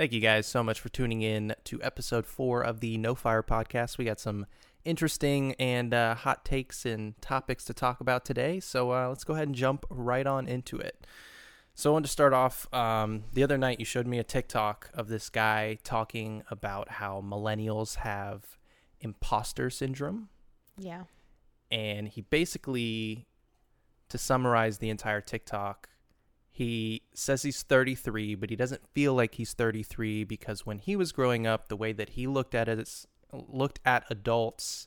[0.00, 3.42] Thank you guys so much for tuning in to episode four of the No Fire
[3.42, 3.98] podcast.
[3.98, 4.46] We got some
[4.82, 8.60] interesting and uh, hot takes and topics to talk about today.
[8.60, 11.06] So uh, let's go ahead and jump right on into it.
[11.74, 12.66] So I want to start off.
[12.72, 17.20] Um, the other night, you showed me a TikTok of this guy talking about how
[17.20, 18.56] millennials have
[19.02, 20.30] imposter syndrome.
[20.78, 21.02] Yeah.
[21.70, 23.26] And he basically,
[24.08, 25.89] to summarize the entire TikTok,
[26.60, 31.10] he says he's 33, but he doesn't feel like he's 33 because when he was
[31.10, 34.86] growing up, the way that he looked at it, looked at adults,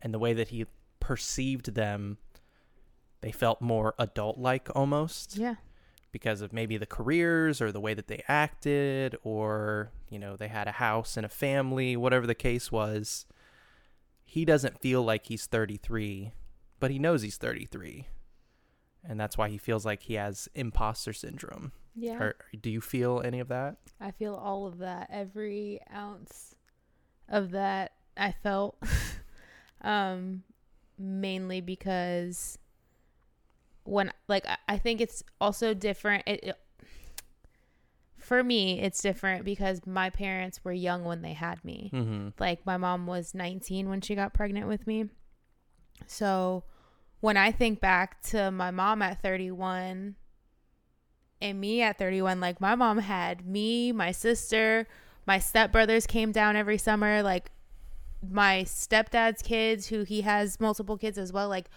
[0.00, 0.66] and the way that he
[0.98, 2.18] perceived them,
[3.20, 5.36] they felt more adult-like almost.
[5.36, 5.54] Yeah.
[6.10, 10.48] because of maybe the careers or the way that they acted or you know they
[10.48, 13.24] had a house and a family whatever the case was.
[14.24, 16.32] He doesn't feel like he's 33
[16.80, 18.06] but he knows he's 33
[19.08, 22.18] and that's why he feels like he has imposter syndrome Yeah.
[22.22, 25.08] or do you feel any of that I feel all of that.
[25.10, 26.54] Every ounce
[27.28, 28.76] of that I felt.
[29.80, 30.42] um
[30.98, 32.58] mainly because
[33.84, 36.60] when like I- I think it's also different it, it-
[38.18, 41.90] for me it's different because my parents were young when they had me.
[41.94, 42.28] mm-hmm.
[42.38, 45.06] Like my mom was 19 when she got pregnant with me.
[46.06, 46.64] So
[47.20, 50.16] when I think back to my mom at 31
[51.40, 54.86] and me at 31, like my mom had me, my sister,
[55.26, 57.50] my stepbrothers came down every summer, like
[58.28, 61.48] my stepdad's kids, who he has multiple kids as well.
[61.48, 61.68] Like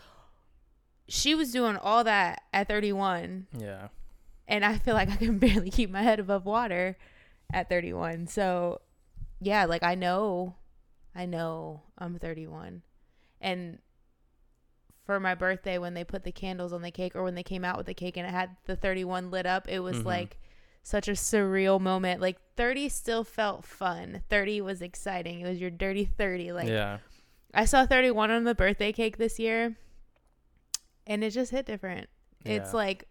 [1.07, 3.89] she was doing all that at 31 yeah
[4.51, 6.97] and I feel like I can barely keep my head above water
[7.51, 8.27] at 31.
[8.27, 8.81] So,
[9.39, 10.55] yeah, like I know,
[11.15, 12.81] I know I'm 31.
[13.39, 13.79] And
[15.03, 17.65] for my birthday, when they put the candles on the cake or when they came
[17.65, 20.05] out with the cake and it had the 31 lit up, it was Mhm.
[20.05, 20.37] like
[20.83, 22.21] such a surreal moment.
[22.21, 24.23] Like 30 still felt fun.
[24.29, 25.41] 30 was exciting.
[25.41, 26.51] It was your dirty 30.
[26.51, 26.99] Like yeah
[27.53, 29.75] I saw 31 on the birthday cake this year
[31.05, 32.09] and it just hit different.
[32.45, 33.07] It's like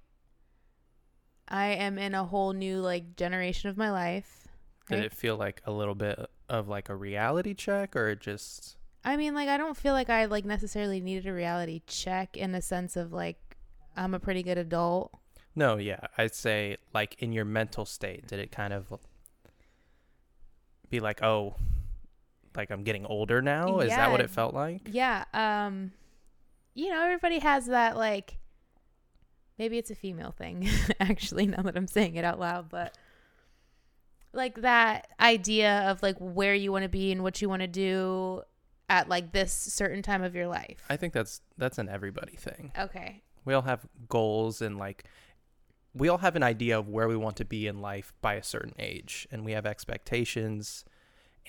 [1.49, 4.49] I am in a whole new like generation of my life.
[4.89, 5.05] did right?
[5.05, 6.19] it feel like a little bit
[6.49, 10.27] of like a reality check or just I mean, like I don't feel like I
[10.27, 13.57] like necessarily needed a reality check in a sense of like
[13.97, 15.11] I'm a pretty good adult.
[15.57, 18.87] no yeah i'd say like in your mental state did it kind of
[20.89, 21.57] be like oh
[22.57, 23.79] like i'm getting older now?
[23.81, 24.83] Is that what it felt like?
[24.91, 25.93] Yeah, um
[26.75, 28.39] you know, everybody has that like
[29.59, 30.69] maybe it's a female thing
[31.01, 32.97] actually now that I'm saying it out loud, but
[34.33, 37.69] like that idea of like where you want to be and what you want to
[37.69, 38.43] do
[38.91, 40.85] at like this certain time of your life.
[40.91, 42.73] I think that's that's an everybody thing.
[42.79, 43.23] okay.
[43.47, 45.05] We all have goals and like
[45.95, 48.43] we all have an idea of where we want to be in life by a
[48.43, 50.85] certain age and we have expectations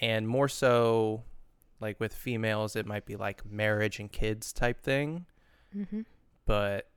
[0.02, 1.24] and more so
[1.82, 5.26] like with females it might be like marriage and kids type thing,
[5.76, 6.06] Mhm.
[6.46, 6.88] but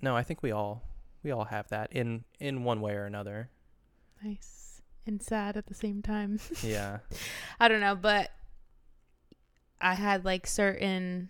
[0.00, 0.82] no, I think we all
[1.22, 3.50] we all have that in in one way or another.
[4.22, 6.38] Nice and sad at the same time.
[6.62, 6.98] Yeah.
[7.60, 8.30] I don't know, but
[9.80, 11.28] I had like certain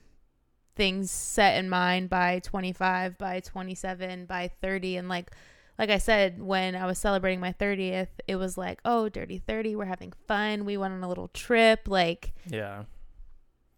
[0.75, 5.31] things set in mind by 25, by 27, by 30 and like
[5.79, 9.77] like I said when I was celebrating my 30th, it was like, "Oh, dirty 30,
[9.77, 10.65] we're having fun.
[10.65, 12.85] We went on a little trip." Like, Yeah.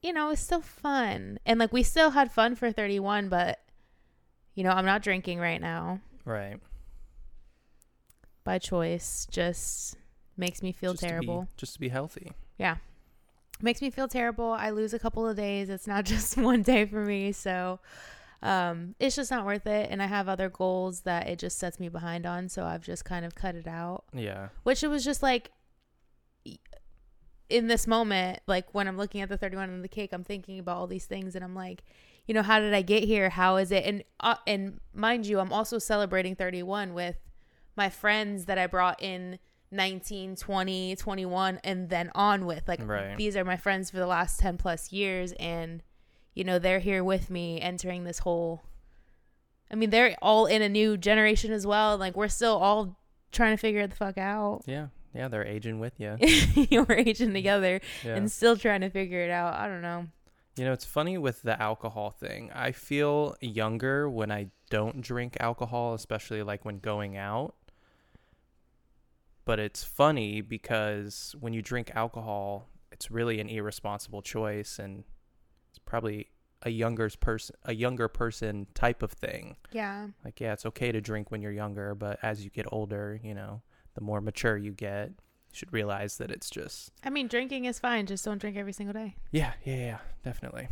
[0.01, 1.41] you know, it's still fun.
[1.45, 3.59] And like we still had fun for 31, but
[4.55, 6.61] you know, I'm not drinking right now Right.
[8.45, 9.27] by choice.
[9.31, 9.97] Just
[10.37, 11.49] makes me feel Just to be- terrible.
[11.57, 12.31] just to be healthy.
[13.61, 14.53] Makes me feel terrible.
[14.53, 15.69] I lose a couple of days.
[15.71, 17.33] It's not just one day for me.
[17.33, 17.81] So
[18.43, 19.89] um, it's just not worth it.
[19.91, 22.49] And I have other goals that it just sets me behind on.
[22.49, 24.49] So I've just kind of cut it out, Yeah.
[24.63, 25.51] which it was just like
[27.49, 30.59] in this moment, like when I'm looking at the 31 and the cake, I'm thinking
[30.59, 31.83] about all these things and I'm like,
[32.27, 33.31] you know, how did I get here?
[33.31, 33.85] How is it?
[33.87, 37.17] And, uh, and mind you, I'm also celebrating 31 with
[37.75, 39.39] my friends that I brought in
[39.71, 42.67] 19, 20, 21, and then on with.
[42.69, 43.17] Like, Right.
[43.17, 45.33] these are my friends for the last 10 plus years.
[45.33, 45.83] And,
[46.35, 48.63] you know, they're here with me entering this whole.
[49.71, 51.97] I mean, they're all in a new generation as well.
[51.99, 52.97] Like, we're still all
[53.33, 54.63] trying to figure the fuck out.
[54.67, 54.87] Yeah.
[55.15, 56.17] Yeah, they're aging with you.
[56.89, 58.15] we're aging together Yeah.
[58.17, 59.55] and still trying to figure it out.
[59.55, 60.07] I don't know.
[60.57, 62.51] You know, it's funny with the alcohol thing.
[62.55, 67.55] I feel younger when I don't drink alcohol, especially like when going out.
[69.49, 75.05] But it's funny because when you drink alcohol, it's really an irresponsible choice and
[75.71, 76.29] it's probably
[76.65, 79.57] a younger person a younger person type of thing.
[79.73, 80.09] Yeah.
[80.23, 83.33] Like yeah, it's okay to drink when you're younger, but as you get older, you
[83.35, 83.63] know,
[83.95, 87.79] the more mature you get, you should realize that it's just I mean, drinking is
[87.79, 88.05] fine.
[88.05, 89.17] Just don't drink every single day.
[89.33, 90.69] yeah, yeah, yeah, definitely.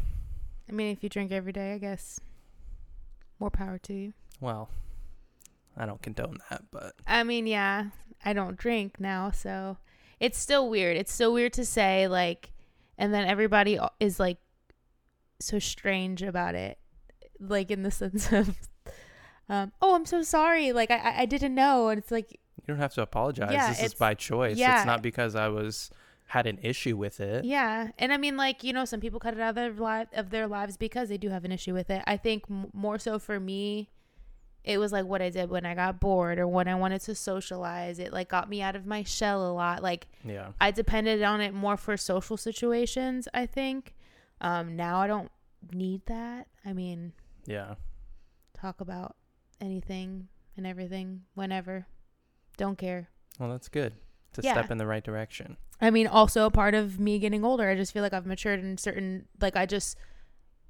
[0.69, 2.21] I mean, if you drink every day, I guess
[3.41, 4.13] more power to you.
[4.39, 4.69] Well,
[5.79, 7.87] I don't condone that, but I mean, yeah,
[8.27, 9.79] I don't drink now, so
[10.21, 10.97] it's still weird.
[10.99, 12.51] It's still weird to say like,
[12.99, 14.39] and then everybody is like
[15.41, 16.79] so strange about it,
[17.41, 18.57] like in the sense of,
[19.49, 22.79] um, oh, I'm so sorry, like I I- didn't know, and it's like you don't
[22.79, 23.53] have to apologize.
[23.53, 24.57] Yeah, this is by choice.
[24.57, 24.79] yeah.
[24.79, 25.91] It's not because I was
[26.29, 27.45] had an issue with it.
[27.45, 30.09] Yeah, and I mean, like you know, some people cut it out of their life
[30.15, 32.03] of their lives because they do have an issue with it.
[32.07, 33.89] I think m- more so for me,
[34.67, 37.15] it was like what I did when I got bored or when I wanted to
[37.15, 37.99] socialize.
[37.99, 39.83] It like got me out of my shell a lot.
[39.83, 40.49] Like Yeah.
[40.61, 43.29] I depended on it more for social situations.
[43.33, 43.95] I think.
[44.41, 45.31] Um, now I don't
[45.73, 46.49] need that.
[46.65, 47.13] I mean,
[47.47, 47.77] Yeah.
[48.55, 49.17] talk about
[49.61, 51.87] anything and everything whenever.
[52.57, 53.09] Don't care.
[53.39, 53.95] Well, that's good.
[54.31, 54.53] It's a Yeah.
[54.53, 55.57] step in the right direction.
[55.81, 58.61] I mean, also a part of me getting older, I just feel like I've matured
[58.61, 59.97] in certain, like I just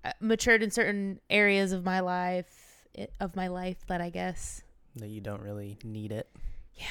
[0.04, 2.65] uh, matured in certain areas of my life,
[3.20, 4.62] of my life that I guess,
[4.96, 6.28] That you don't really need it.
[6.75, 6.87] Yeah.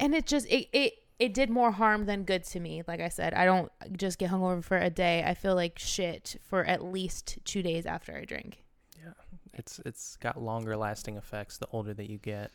[0.00, 2.82] and it just it it it did more harm than good to me.
[2.88, 5.22] Like I said, I don't just get hungover for a day.
[5.24, 8.64] I feel like shit for at least two days after I drink.
[8.98, 9.12] Yeah.
[9.52, 12.50] It's it's got longer lasting effects the older that you get.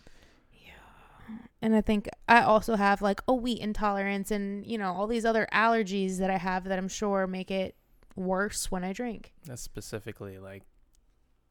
[0.52, 1.36] Yeah.
[1.62, 5.26] And I think I also have like a wheat intolerance and you know all these
[5.26, 7.76] other allergies that I have that I'm sure make it
[8.16, 9.32] worse when I drink.
[9.46, 10.64] That's specifically like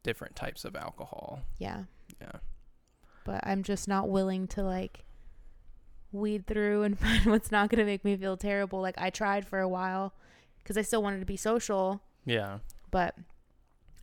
[0.02, 1.40] different types of alcohol.
[1.58, 1.84] Yeah.
[2.20, 2.32] Yeah.
[3.24, 5.04] but I'm just not willing to like
[6.12, 8.80] weed through and find what's not going to make me feel terrible.
[8.80, 10.14] Like I tried for a while
[10.62, 12.58] because I still wanted to be social, Yeah.
[12.90, 13.14] but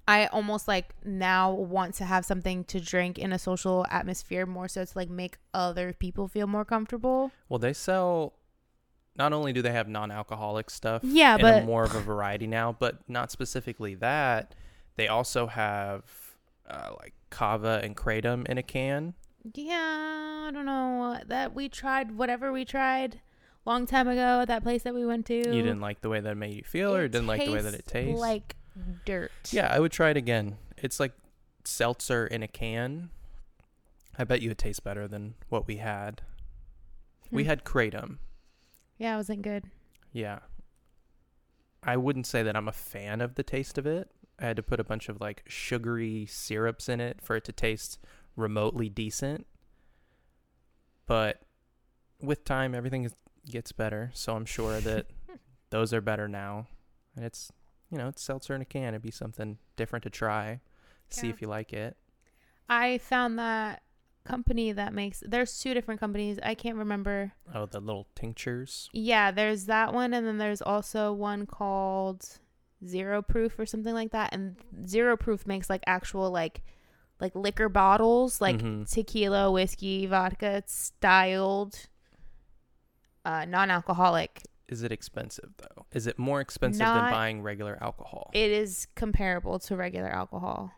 [0.07, 4.67] I almost like now want to have something to drink in a social atmosphere more
[4.67, 7.31] so to like make other people feel more comfortable.
[7.49, 8.33] Well, they sell.
[9.17, 12.99] Not only do they have non-alcoholic stuff, Yeah, but more of a variety now, but
[13.09, 14.53] not specifically that.
[14.95, 16.03] They also have
[16.69, 19.13] uh, like kava and kratom in a can.
[19.53, 23.19] yeah, I don't know that we tried whatever we tried
[23.65, 25.35] long time ago at that place that we went to.
[25.35, 27.51] You didn't like the way that it made you feel, or It didn't like the
[27.51, 28.19] way that it tastes.
[28.19, 28.55] Like
[29.05, 29.31] dirt.
[29.51, 30.57] yeah, I would try it again.
[30.77, 31.13] It's like
[31.63, 33.09] seltzer in a can.
[34.17, 36.21] I bet you it tastes better than what we had.
[37.31, 37.47] We Hmm.
[37.49, 38.17] had kratom.
[38.97, 39.65] Yeah, it wasn't good.
[40.13, 40.39] Yeah.
[41.83, 44.09] I wouldn't say that I'm a fan of the taste of it.
[44.39, 47.51] I had to put a bunch of like sugary syrups in it for it to
[47.51, 47.99] taste
[48.35, 49.47] remotely decent.
[51.05, 51.41] But
[52.21, 53.13] with time, everything is,
[53.49, 54.11] gets better.
[54.13, 55.07] So I'm sure that
[55.69, 56.67] those are better now.
[57.15, 57.51] And it's,
[57.89, 58.89] you know, it's seltzer in a can.
[58.89, 60.59] It'd be something different to try,
[61.09, 61.95] see if you like it.
[62.67, 63.83] I found that
[64.25, 66.39] company that makes there's two different companies.
[66.43, 67.31] I can't remember.
[67.53, 68.89] Oh, the little tinctures.
[68.91, 72.39] Yeah, there's that one and then there's also one called
[72.87, 74.33] Zero Proof or something like that.
[74.33, 74.55] And
[74.87, 76.63] Zero Proof makes like actual like
[77.21, 78.89] like liquor bottles, like Mhm.
[78.89, 81.87] tequila, whiskey, vodka styled
[83.23, 84.43] uh non-alcoholic.
[84.67, 85.85] Is it expensive though?
[85.91, 88.31] Is it more expensive than buying regular alcohol?
[88.33, 90.71] It is comparable to regular alcohol.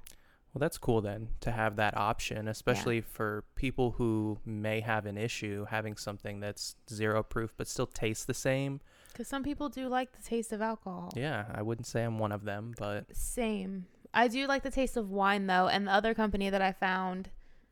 [0.54, 5.18] Well, that's cool then to have that option, especially for people who may have an
[5.18, 8.82] issue having something that's zero proof but still tastes the same.
[9.18, 11.12] Cuz some people do like the taste of alcohol.
[11.16, 13.88] Yeah, I wouldn't say I'm one of them, but Same.
[14.14, 17.30] I do like the taste of wine though, and the other company that I found,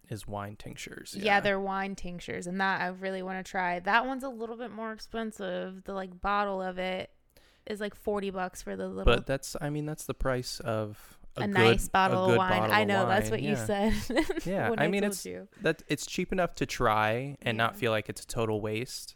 [0.10, 1.16] is wine tinctures.
[1.18, 3.80] yeah, they're wine tinctures, and that I really want to try.
[3.80, 5.84] That one's a little bit more expensive.
[5.86, 7.10] The like bottle of it
[7.68, 11.18] is like forty bucks for the little But that's I mean that's the price of
[11.38, 12.60] a, a, good, nice a bottle good of wine.
[12.60, 13.94] bottle I of know that's wine, what you said.
[14.46, 15.48] Yeah, I mean, it's- you.
[15.62, 19.16] That it's cheap enough to try and not feel like it's a total waste.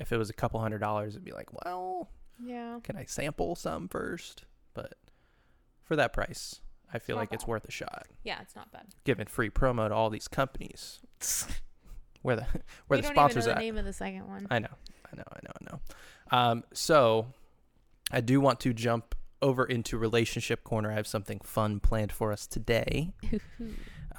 [0.00, 2.08] If it was a couple hundred dollars, it'd be like, well,
[2.42, 2.80] yeah.
[2.82, 4.44] can I sample some first?
[4.74, 4.94] But
[5.82, 6.60] for that price,
[6.92, 8.06] I feel like it's worth a shot.
[8.24, 8.86] Yeah, it's not bad.
[9.04, 11.00] Giving free promo to all these companies.
[12.22, 12.42] where the
[12.86, 13.58] where we the don't sponsors even know at?
[13.58, 14.46] the name of the second one.
[14.50, 14.68] I know,
[15.12, 15.80] I know, I know, I know.
[16.32, 17.26] Um, so
[18.10, 20.90] I do want to jump over into relationship corner.
[20.90, 23.12] I have something fun planned for us today.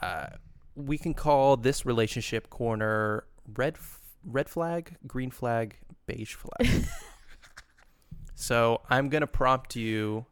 [0.02, 0.26] Uh,
[0.74, 3.24] we can call this relationship corner
[3.54, 3.78] red
[4.26, 6.86] red flag, green flag, beige flag.
[8.36, 10.26] so I'm gonna prompt you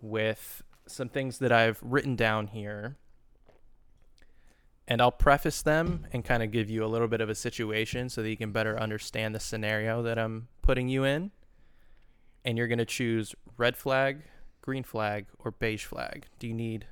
[0.00, 2.96] with some things that I've written down here.
[4.86, 8.08] And I'll preface them and kind of give you a little bit of a situation
[8.08, 11.30] so that you can better understand the scenario that I'm putting you in.
[12.44, 14.22] And you're going to choose red flag,
[14.62, 16.26] green flag, or beige flag.
[16.38, 16.86] Do you need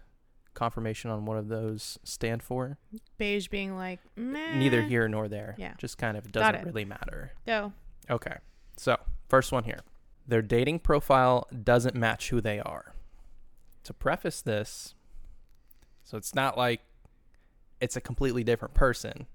[0.56, 2.78] confirmation on what of those stand for?
[3.18, 4.56] Beige being like Meh.
[4.56, 5.54] Neither here nor there.
[5.56, 5.74] Yeah.
[5.78, 7.30] Just kind of doesn't really matter.
[7.46, 7.72] Go.
[8.10, 8.38] Okay.
[8.76, 8.96] So,
[9.28, 9.80] first one here.
[10.26, 12.94] Their dating profile doesn't match who they are.
[13.84, 14.94] To preface this,
[16.02, 16.80] so it's not like
[17.80, 19.26] it's a completely different person.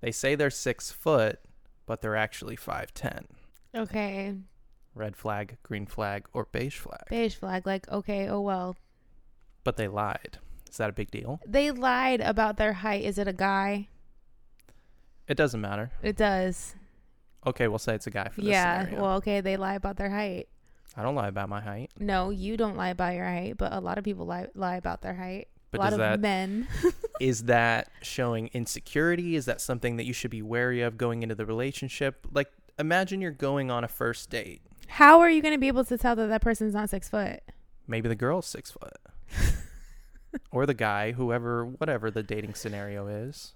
[0.00, 1.38] They say they're six foot,
[1.86, 3.26] but they're actually 5'10.
[3.76, 4.34] Okay.
[4.94, 7.04] Red flag, green flag, or beige flag.
[7.08, 7.66] Beige flag.
[7.66, 8.28] Like okay.
[8.28, 8.76] Oh well.
[9.64, 10.38] But they lied.
[10.70, 11.40] Is that a big deal?
[11.46, 13.04] They lied about their height.
[13.04, 13.88] Is it a guy?
[15.26, 15.90] It doesn't matter.
[16.02, 16.74] It does.
[17.46, 18.84] Okay, we'll say it's a guy for this yeah.
[18.84, 19.02] scenario.
[19.02, 19.40] Well, okay.
[19.40, 20.48] They lie about their height.
[20.96, 21.90] I don't lie about my height.
[21.98, 25.02] No, you don't lie about your height, but a lot of people lie lie about
[25.02, 25.48] their height.
[25.70, 26.68] But a lot of that men.
[27.20, 29.34] is that showing insecurity?
[29.34, 32.26] Is that something that you should be wary of going into the relationship?
[32.32, 34.62] Like, imagine you're going on a first date.
[34.86, 37.40] How are you going to be able to tell that that person's not six foot?
[37.88, 38.96] Maybe the girl's six foot,
[40.50, 43.54] or the guy, whoever, whatever the dating scenario is.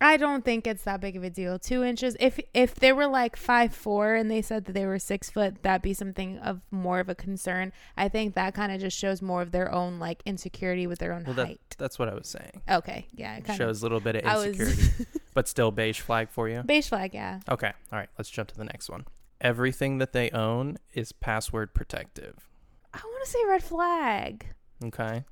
[0.00, 1.58] I don't think it's that big of a deal.
[1.58, 2.14] Two inches.
[2.20, 5.62] If if they were like five four and they said that they were six foot,
[5.62, 7.72] that'd be something of more of a concern.
[7.96, 11.12] I think that kind of just shows more of their own like insecurity with their
[11.12, 11.60] own Well, that, height.
[11.78, 12.60] that's what I was saying.
[12.68, 16.28] Okay, yeah, it Shows a little bit of I was insecurity, but still beige flag
[16.28, 16.62] for you.
[16.64, 17.14] beige flag.
[17.14, 17.40] Yeah.
[17.48, 18.08] Okay, all right.
[18.18, 19.06] Let's jump to the next one.
[19.40, 22.50] Everything that they own is password protective.
[22.94, 24.46] I want to say red flag.
[24.84, 25.24] Okay,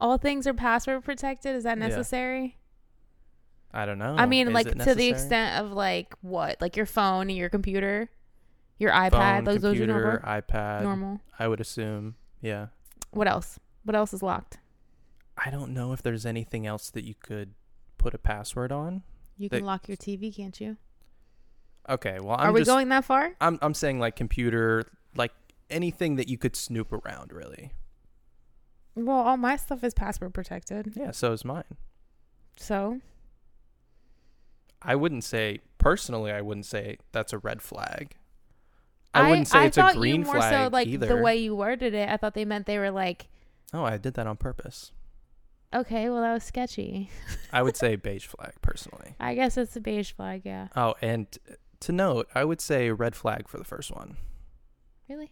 [0.00, 1.54] All things are password protected.
[1.54, 1.86] Is that Yeah.
[1.88, 2.58] necessary?
[3.72, 4.16] I don't know.
[4.18, 7.48] I mean, Is like to the extent of like what, like your phone and your
[7.48, 8.10] computer,
[8.78, 9.10] your iPad.
[9.10, 9.92] Phone, those those are computer,
[10.22, 10.40] normal.
[10.42, 10.82] iPad.
[10.82, 11.20] normal.
[11.38, 12.16] I would assume.
[12.40, 12.66] Yeah.
[13.10, 13.58] What else?
[13.84, 14.58] What else is locked?
[15.36, 17.54] I don't know if there's anything else that you could
[17.98, 19.02] put a password on.
[19.38, 20.76] You can lock your TV, can't you?
[21.88, 23.34] Okay, well I'm Are we just going that far?
[23.40, 24.82] I'm I'm saying like computer,
[25.72, 27.72] anything that you could snoop around really.
[28.94, 30.92] Well, all my stuff is password protected.
[30.94, 31.64] Yeah, so is mine.
[32.56, 33.00] So,
[34.82, 38.16] I wouldn't say personally I wouldn't say that's a red flag.
[39.14, 41.06] I, I wouldn't say I it's a thought green you more flag so like either.
[41.06, 42.08] the way you worded it.
[42.08, 43.28] I thought they meant they were like,
[43.72, 44.92] oh, I did that on purpose.
[45.74, 47.10] okay, well that was sketchy.
[47.52, 49.14] I would say beige flag personally.
[49.20, 50.42] I guess it's a beige flag.
[50.44, 50.68] Yeah.
[50.76, 54.16] Oh, and uh, to note, I would say red flag for the first one.
[55.08, 55.30] Really?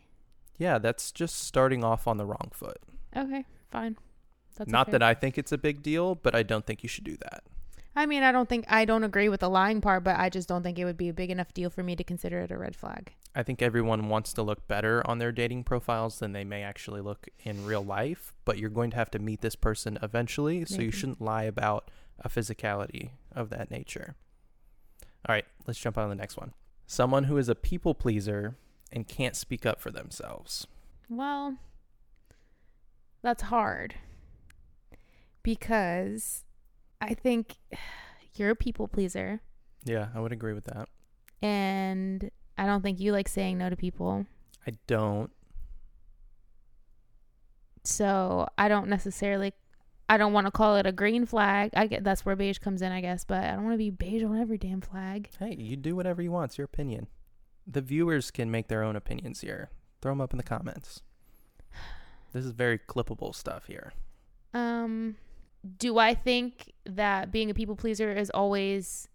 [0.60, 2.76] Yeah, that's just starting off on the wrong foot.
[3.16, 3.96] Okay, fine.
[4.56, 4.92] That's Not okay.
[4.92, 7.44] that I think it's a big deal, but I don't think you should do that.
[7.96, 10.48] I mean, I don't think I don't agree with the lying part, but I just
[10.48, 12.58] don't think it would be a big enough deal for me to consider it a
[12.58, 13.14] red flag.
[13.34, 17.00] I think everyone wants to look better on their dating profiles than they may actually
[17.00, 20.82] look in real life, but you're going to have to meet this person eventually, so
[20.82, 24.14] you shouldn't lie about a physicality of that nature.
[25.26, 26.52] All right, let's jump on to the next one.
[26.86, 28.56] Someone who is a people pleaser
[28.92, 30.66] and can't speak up for themselves.
[31.08, 31.56] Well,
[33.22, 33.94] that's hard
[35.42, 36.44] because
[37.00, 37.56] I think
[38.34, 39.40] you're a people pleaser,
[39.84, 40.88] Yeah, I would agree with that.
[41.42, 44.26] and I don't think you like saying no to people.
[44.66, 45.30] I don't.
[47.84, 49.54] So I don't necessarily.
[50.08, 51.70] I don't want to call it a green flag.
[51.74, 53.90] I get that's where beige comes in, I guess, but I don't want to be
[53.90, 55.30] beige on every damn flag.
[55.38, 56.50] Hey, you do whatever you want.
[56.50, 57.06] It's your opinion.
[57.70, 59.70] The viewers can make their own opinions here.
[60.02, 61.02] Throw them up in the comments.
[62.32, 63.92] This is very clippable stuff here.
[64.54, 65.16] Um,
[65.78, 69.08] do I think that being a people pleaser is always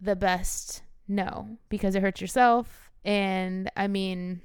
[0.00, 0.82] the best?
[1.08, 2.90] No, because it hurts yourself.
[3.04, 4.40] And I mean,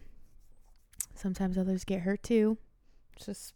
[1.15, 2.57] sometimes others get hurt too.
[3.15, 3.53] It's just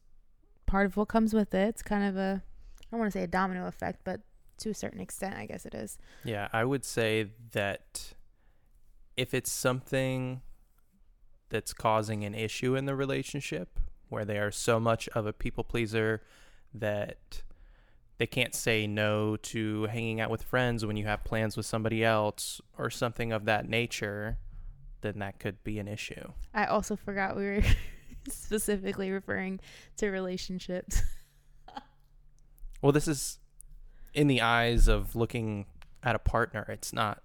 [0.66, 1.70] part of what comes with it.
[1.70, 4.22] It's kind of a, I don't want to say a domino effect, but
[4.60, 5.98] to a certain extent, I guess it is.
[6.24, 8.14] Yeah, I would say that
[9.18, 10.42] if it's something
[11.50, 15.64] that's causing an issue in the relationship where they are so much of a people
[15.64, 16.22] pleaser
[16.74, 17.44] that
[18.18, 22.04] they can't say no to hanging out with friends when you have plans with somebody
[22.04, 24.38] else or something of that nature,
[25.02, 26.32] then that could be an issue.
[26.54, 27.64] I also forgot we were
[28.30, 29.60] specifically referring
[29.98, 31.02] to relationships.
[32.82, 33.40] Well, this is
[34.14, 35.66] in the eyes of looking
[36.04, 36.66] at a partner.
[36.70, 37.22] It's not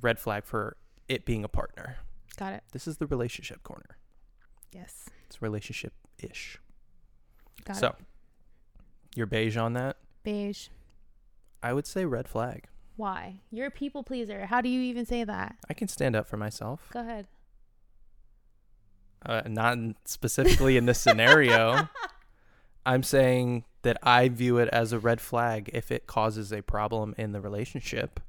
[0.00, 0.76] red flag for
[1.08, 1.96] it being a partner.
[2.36, 2.62] Got it.
[2.72, 3.96] This is the relationship corner.
[4.72, 5.08] Yes.
[5.26, 6.58] It's relationship ish.
[7.64, 7.94] Got So, it.
[9.14, 9.96] you're beige on that?
[10.22, 10.68] Beige.
[11.62, 12.64] I would say red flag.
[12.96, 13.40] Why?
[13.50, 14.46] You're a people pleaser.
[14.46, 15.56] How do you even say that?
[15.68, 16.88] I can stand up for myself.
[16.92, 17.26] Go ahead.
[19.24, 21.88] Uh, not specifically in this scenario.
[22.86, 27.14] I'm saying that I view it as a red flag if it causes a problem
[27.18, 28.20] in the relationship.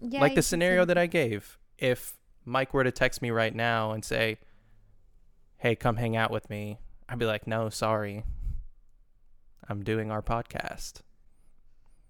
[0.00, 1.58] Yeah, like the scenario that I gave.
[1.78, 4.38] If Mike were to text me right now and say,
[5.58, 6.78] "Hey, come hang out with me,"
[7.08, 8.24] I'd be like, "No, sorry.
[9.68, 11.02] I'm doing our podcast."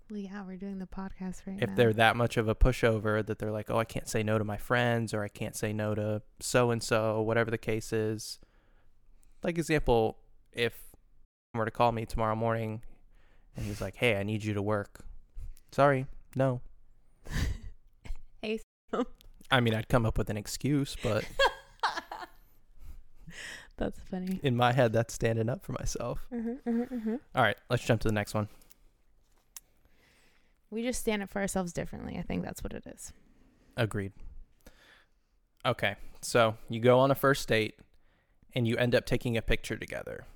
[0.09, 1.73] Well, yeah, we're doing the podcast right If now.
[1.73, 4.39] If they're that much of a pushover that they're like, "Oh, I can't say no
[4.39, 7.93] to my friends or I can't say no to so and so, whatever the case
[7.93, 8.39] is."
[9.43, 10.19] Like example,
[10.53, 10.75] if
[11.55, 12.83] were to call me tomorrow morning
[13.57, 15.05] and he's like, "Hey, I need you to work."
[15.73, 16.61] Sorry, no.
[18.43, 18.61] Hey,
[19.51, 21.25] I mean, I'd come up with an excuse, but
[23.77, 24.41] That's funny.
[24.43, 26.27] in my head, that's standing up for myself.
[26.33, 28.49] Mm-hmm, All right, let's jump to the next one.
[30.71, 32.17] We just stand up for ourselves differently.
[32.19, 33.13] I think that's what it is.
[33.77, 34.13] Agreed.
[35.65, 37.75] Okay, so you go on a first date
[38.55, 40.27] and you end up taking a picture together.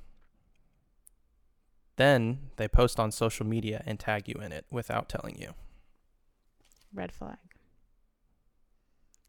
[1.97, 5.53] Then they post on social media and tag you in it without telling you.
[6.95, 7.37] Red flag.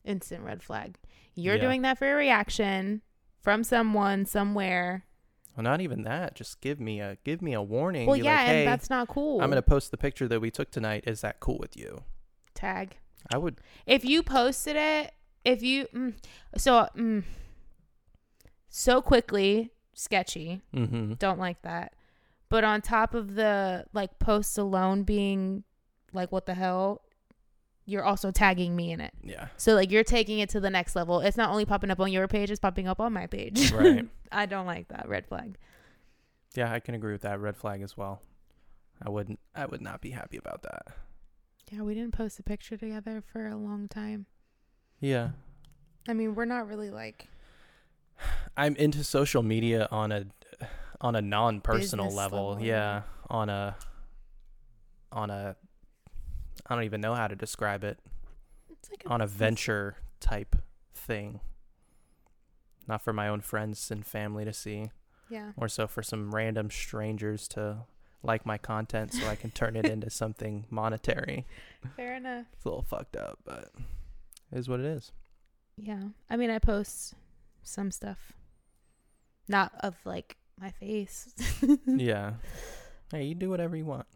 [0.05, 0.97] Instant red flag.
[1.35, 1.61] You're Yeah.
[1.61, 3.01] doing that for a reaction
[3.41, 5.05] from someone somewhere.
[5.55, 6.35] Well, not even that.
[6.35, 8.07] Just give me a give me a warning.
[8.07, 9.41] Well, Be yeah, like, hey, and that's not cool.
[9.41, 11.03] I'm gonna post the picture that we took tonight.
[11.07, 12.03] Is that cool with you?
[12.53, 12.97] tag.
[13.33, 13.59] I would.
[13.85, 16.13] If you posted it, if you mm,
[16.57, 17.23] so mm,
[18.69, 20.61] so quickly, sketchy.
[20.73, 21.13] Mm-hmm.
[21.13, 21.93] Don't like that.
[22.49, 25.63] But on top of the like post alone being
[26.13, 27.01] like what the hell,
[27.85, 29.13] you're also tagging me in it.
[29.23, 29.47] Yeah.
[29.57, 31.19] So like you're taking it to the next level.
[31.19, 33.71] It's not only popping up on your page, it's popping up on my page.
[33.71, 34.05] Right.
[34.31, 35.57] I don't like that red flag.
[36.55, 37.39] Yeah, I can agree with that.
[37.39, 38.21] Red flag as well.
[39.05, 39.39] I wouldn't.
[39.53, 40.87] I would not be happy about that.
[41.71, 44.25] Yeah, we didn't post a picture together for a long time.
[44.99, 45.29] Yeah.
[46.07, 47.27] I mean, we're not really like
[48.55, 50.25] I'm into social media on a
[51.01, 52.51] on a non-personal level.
[52.51, 53.75] level, Yeah, on a
[55.11, 55.55] on a
[56.67, 57.99] I don't even know how to describe it.
[58.69, 60.55] it's like On a venture type
[60.93, 61.39] thing.
[62.87, 64.91] Not for my own friends and family to see,
[65.29, 65.51] Yeah.
[65.57, 67.85] or so for some random strangers to
[68.23, 71.45] like my content so I can turn it into something monetary.
[71.95, 72.45] Fair enough.
[72.53, 73.69] It's a little fucked up, but
[74.51, 75.11] it is what it is.
[75.77, 76.03] Yeah.
[76.29, 77.13] I mean, I post
[77.63, 78.33] some stuff.
[79.47, 81.33] Not of like my face.
[81.87, 82.33] yeah.
[83.11, 84.07] Hey, you do whatever you want.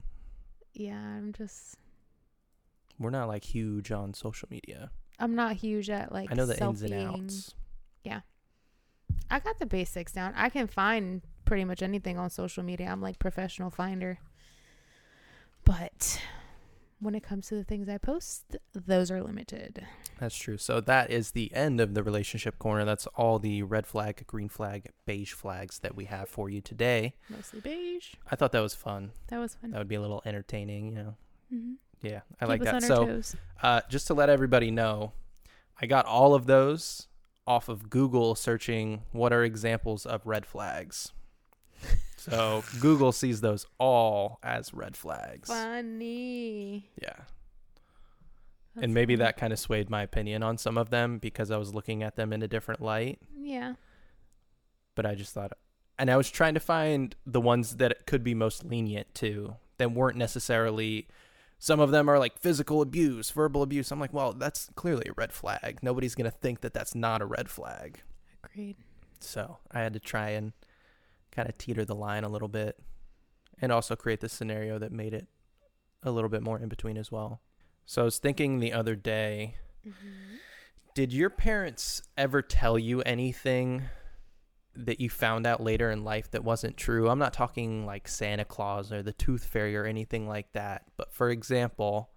[0.73, 1.75] yeah, I'm just
[2.99, 4.91] We're not like huge on social media.
[5.19, 7.53] I'm not huge at like I know the ins and outs.
[8.03, 8.21] Yeah.
[9.29, 10.33] I got the basics down.
[10.35, 12.87] I can find pretty much anything on social media.
[12.87, 14.19] I'm like professional finder.
[15.65, 16.21] But
[16.99, 19.85] when it comes to the things I post, those are limited.
[20.19, 20.57] That's true.
[20.57, 22.85] So that is the end of the relationship corner.
[22.85, 27.13] That's all the red flag, green flag, beige flags that we have for you today.
[27.29, 28.13] Mostly beige.
[28.29, 29.11] I thought that was fun.
[29.27, 29.71] That was fun.
[29.71, 31.15] That would be a little entertaining, you know.
[31.53, 31.73] mm-hmm.
[32.01, 32.83] Yeah, I Keep like that.
[32.83, 33.21] So,
[33.61, 35.13] uh, just to let everybody know,
[35.81, 37.07] I got all of those
[37.49, 41.11] off of Google searching what are examples of red flags.
[42.15, 45.49] So Google sees those all as red flags.
[45.49, 46.89] Funny.
[47.01, 47.13] Yeah.
[48.75, 49.25] That's and maybe funny.
[49.25, 52.15] that kind of swayed my opinion on some of them because I was looking at
[52.15, 53.19] them in a different light.
[53.35, 53.73] Yeah.
[54.93, 55.53] But I just thought,
[55.97, 59.91] and I was trying to find the ones that could be most lenient to, that
[59.91, 61.07] weren't necessarily.
[61.61, 63.91] Some of them are like physical abuse, verbal abuse.
[63.91, 65.79] I'm like, well, that's clearly a red flag.
[65.81, 68.01] Nobody's gonna think that that's not a red flag.
[68.43, 68.77] Agreed.
[69.19, 70.53] So I had to try and
[71.31, 72.79] kind of teeter the line a little bit,
[73.61, 75.27] and also create the scenario that made it
[76.01, 77.41] a little bit more in between as well.
[77.85, 79.55] So I was thinking the other day,
[79.87, 80.35] Mm-hmm.
[80.93, 83.83] did your parents ever tell you anything
[84.85, 87.09] that you found out later in life that wasn't true?
[87.09, 90.83] I'm not talking like Santa Claus or the Tooth Fairy or anything like that.
[90.97, 92.09] But for example,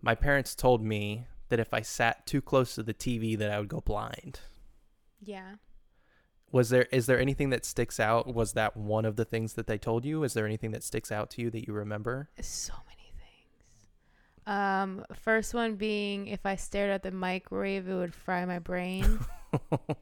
[0.00, 3.58] my parents told me that if I sat too close to the TV that I
[3.58, 4.40] would go blind.
[5.20, 5.54] Yeah.
[6.50, 8.32] Was there is there anything that sticks out?
[8.34, 10.22] Was that one of the things that they told you?
[10.22, 12.30] Is there anything that sticks out to you that you remember?
[12.40, 14.46] So many things.
[14.46, 19.18] Um, first one being if I stared at the microwave, it would fry my brain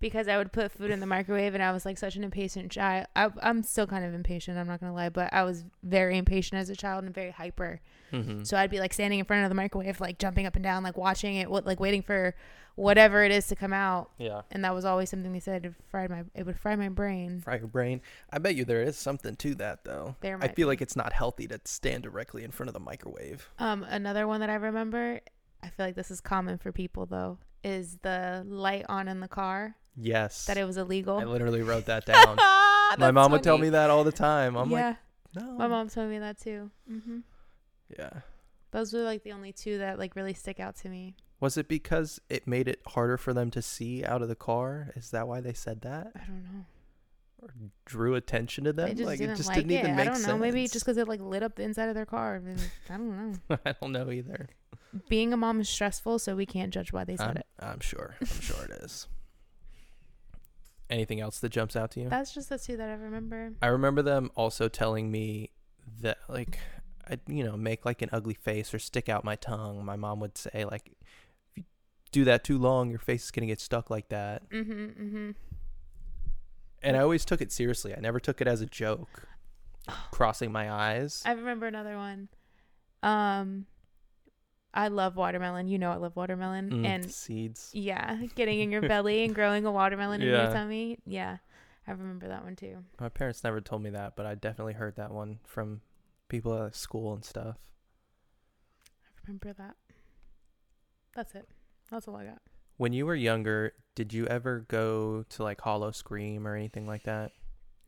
[0.00, 2.70] because I would put food in the microwave, and I was like such an impatient
[2.70, 3.06] child.
[3.16, 4.58] I, I'm still kind of impatient.
[4.58, 7.80] I'm not gonna lie, but I was very impatient as a child and very hyper.
[8.10, 10.62] hmm So I'd be like standing in front of the microwave, like jumping up and
[10.62, 12.34] down, like watching it, what like waiting for
[12.76, 14.10] whatever it is to come out.
[14.18, 14.42] Yeah.
[14.52, 17.40] And that was always something they said it fried my it would fry my brain.
[17.40, 18.00] Fry your brain.
[18.32, 20.14] I bet you there is something to that though.
[20.20, 20.64] There I feel be.
[20.66, 23.50] like it's not healthy to stand directly in front of the microwave.
[23.58, 25.20] Um, another one that I remember,
[25.60, 29.28] I feel like this is common for people though, is the light on in the
[29.28, 30.46] car Yes.
[30.46, 31.18] that it was illegal.
[31.18, 32.36] I literally wrote that down.
[32.98, 34.56] my mom would tell me that all the time.
[34.56, 34.94] I'm yeah,
[35.34, 35.52] like, no.
[35.52, 36.70] my mom told me that too.
[36.88, 37.18] hmm
[37.96, 38.10] Yeah.
[38.70, 41.16] Those were like the only two that like really stick out to me.
[41.40, 44.90] Was it because it made it harder for them to see out of the car?
[44.96, 46.08] Is that why they said that?
[46.14, 46.64] I don't know.
[47.40, 47.50] Or
[47.86, 48.88] drew attention to them?
[48.96, 49.78] Like it just like didn't it.
[49.80, 50.26] even make I don't sense.
[50.26, 50.36] know.
[50.36, 52.36] Maybe just because it like lit up the inside of their car.
[52.36, 52.56] I, mean,
[52.90, 53.58] I don't know.
[53.64, 54.48] I don't know either.
[55.08, 57.46] Being a mom is stressful, so we can't judge why they said I'm, it.
[57.60, 58.16] I'm sure.
[58.20, 59.06] I'm sure it is.
[60.90, 62.08] Anything else that jumps out to you?
[62.08, 63.52] That's just the two that I remember.
[63.60, 65.50] I remember them also telling me
[66.00, 66.58] that like
[67.06, 69.84] I'd you know make like an ugly face or stick out my tongue.
[69.84, 70.92] My mom would say like
[71.50, 71.64] if you
[72.10, 74.48] do that too long, your face is gonna get stuck like that.
[74.50, 74.72] Mm-hmm.
[74.72, 75.30] Mm-hmm.
[76.82, 77.94] And I always took it seriously.
[77.94, 79.28] I never took it as a joke.
[80.10, 81.22] Crossing my eyes.
[81.24, 82.28] I remember another one.
[83.02, 83.66] Um,
[84.74, 85.66] I love watermelon.
[85.68, 87.70] You know I love watermelon, Mm, and seeds.
[87.72, 90.98] yeah, getting in your belly and growing a watermelon in your tummy.
[91.06, 91.38] Yeah,
[91.86, 92.84] I remember that one too.
[93.00, 95.80] My parents never told me that, but I definitely heard that one from
[96.28, 97.56] people at school and stuff.
[99.06, 99.76] I remember that.
[101.14, 101.48] That's it.
[101.90, 102.42] That's all I got.
[102.76, 107.32] When you were younger, did you ever go to like Howl-O-Scream or anything like that?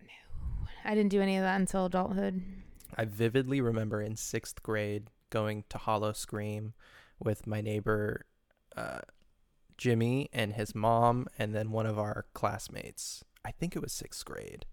[0.00, 0.66] No.
[0.84, 2.42] I didn't do any of that until adulthood.
[2.96, 6.74] I vividly remember in sixth grade going to Howl-O-Scream
[7.18, 8.26] with my neighbor
[8.76, 9.00] uh,
[9.76, 13.24] Jimmy and his mom, and then one of our classmates.
[13.44, 14.66] I think it was sixth grade.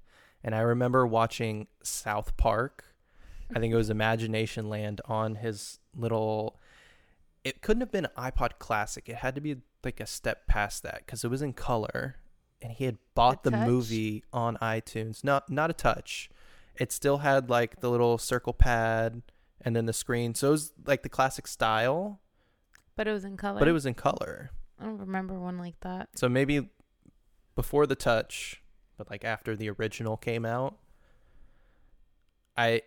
[0.44, 2.84] And I remember watching South Park.
[3.56, 6.60] I think it was Imaginationland on his little.
[7.44, 9.08] It couldn't have been an iPod Classic.
[9.08, 12.18] It had to be like a step past that because it was in color,
[12.62, 15.24] and he had bought the movie on iTunes.
[15.24, 16.30] Not not a touch.
[16.76, 19.22] It still had like the little circle pad
[19.62, 20.34] and then the screen.
[20.36, 22.20] So it was like the classic style,
[22.96, 23.60] But it was in color.
[23.60, 24.52] but it was in color.
[24.80, 26.10] I don't remember one like that.
[26.16, 26.70] So maybe
[27.56, 28.62] before the touch,
[28.98, 30.78] but like after the original came out.
[32.56, 32.82] I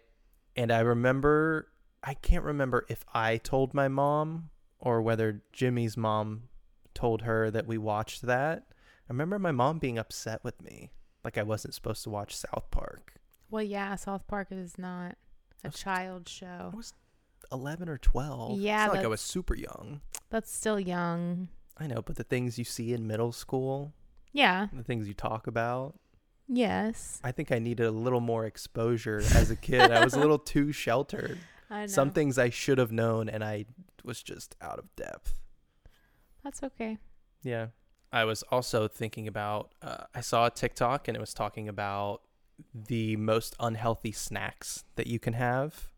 [0.56, 1.68] and I remember
[2.02, 6.44] I can't remember if I told my mom or whether Jimmy's mom
[6.94, 8.64] told her that we watched that.
[8.72, 10.92] I remember my mom being upset with me,
[11.24, 13.14] like I wasn't supposed to watch South Park.
[13.50, 15.16] Well, yeah, South Park is not
[15.60, 16.70] a That's- child show.
[16.72, 16.92] I was
[17.52, 18.60] 11 or 12.
[18.60, 20.00] Yeah, it's not like I was super young.
[20.30, 21.48] That's still young.
[21.76, 23.92] I know, but the things you see in middle school,
[24.32, 24.66] Yeah.
[24.72, 25.94] the things you talk about,
[26.52, 27.20] Yes.
[27.22, 29.92] I think I needed a little more exposure as a kid.
[29.92, 31.38] I was a little too sheltered.
[31.70, 31.86] I know.
[31.86, 33.66] Some things I should have known, and I
[34.04, 35.34] was just out of depth.
[36.42, 36.98] That's okay.
[37.42, 37.68] Yeah.
[38.12, 42.22] I was also thinking about, uh, I saw a TikTok and it was talking about
[42.74, 45.88] the most unhealthy snacks that you can have.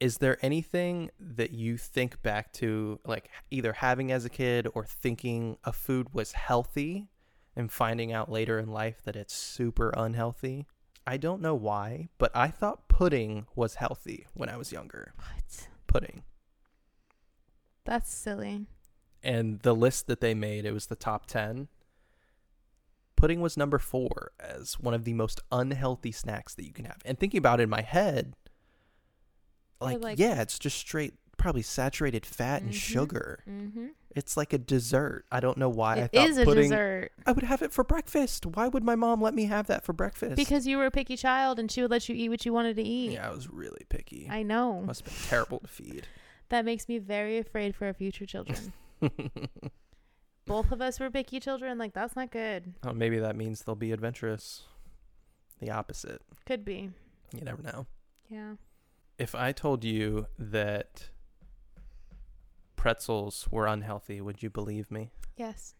[0.00, 4.84] Is there anything that you think back to, like either having as a kid or
[4.84, 7.08] thinking a food was healthy
[7.56, 10.66] and finding out later in life that it's super unhealthy?
[11.06, 15.12] I don't know why, but I thought pudding was healthy when I was younger.
[15.16, 15.68] What?
[15.86, 16.24] Pudding.
[17.84, 18.66] That's silly.
[19.22, 21.68] and the list that they made, it was the top 10.
[23.16, 26.98] Pudding was number four as one of the most unhealthy snacks that you can have.
[27.04, 28.34] And thinking about it in my head,
[29.80, 32.74] like, like- yeah, it's just straight, probably saturated fat and Mhm.
[32.74, 33.42] sugar.
[33.48, 33.86] Mm-hmm.
[34.16, 35.24] It's like a dessert.
[35.32, 36.64] I don't know why I It thought is a pudding.
[36.70, 38.46] dessert I would have it for breakfast.
[38.46, 40.36] Why would my mom let me have that for breakfast?
[40.36, 42.76] because you were a picky child and she would let you eat what you wanted
[42.76, 43.12] to eat.
[43.12, 44.28] yeah, I was really picky.
[44.30, 44.82] I know.
[44.82, 46.06] Must have been terrible to feed.
[46.50, 48.72] That makes me very afraid for our future children.
[50.46, 51.78] Both of us were picky children.
[51.78, 52.74] Like that's not good.
[52.84, 54.62] oh, maybe that means they'll be adventurous.
[55.60, 56.20] The opposite.
[56.46, 56.90] Could be.
[57.34, 57.86] You never know.
[58.28, 58.54] Yeah.
[59.18, 61.08] If I told you that
[62.76, 65.10] pretzels were unhealthy, would you believe me?
[65.36, 65.74] Yes.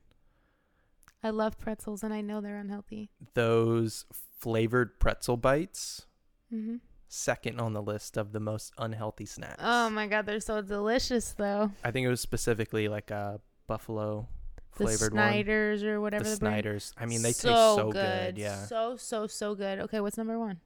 [1.22, 3.10] I love pretzels and I know they're unhealthy.
[3.34, 4.04] Those
[4.38, 6.06] flavored pretzel bites,
[6.52, 6.76] Mm-hmm.
[7.08, 9.56] second on the list of the most unhealthy snacks.
[9.58, 11.72] Oh my god, they're so delicious though.
[11.82, 14.28] I think it was specifically like a buffalo
[14.76, 15.22] The flavored one.
[15.22, 16.24] Snyder's or whatever.
[16.24, 16.54] The brand.
[16.54, 16.92] Snyder's.
[16.98, 18.38] I mean, they so taste so good.
[18.38, 18.64] Yeah.
[18.66, 19.78] So so so good.
[19.80, 20.60] Okay, what's number one?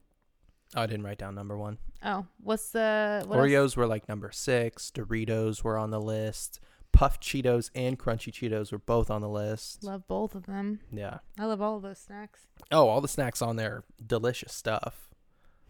[0.75, 1.77] Oh, I didn't write down number one.
[2.03, 3.47] Oh, what's the what else?
[3.47, 4.91] Oreos were like number six.
[4.91, 6.59] Doritos were on the list.
[6.91, 9.83] Puff Cheetos and Crunchy Cheetos were both on the list.
[9.83, 10.79] Love both of them.
[10.91, 11.19] Yeah.
[11.37, 12.47] I love all of those snacks.
[12.71, 15.09] Oh, all the snacks on there, delicious stuff.